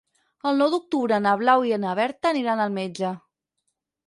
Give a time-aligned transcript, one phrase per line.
[0.51, 3.13] El nou d'octubre na Blau i na Berta aniran al metge.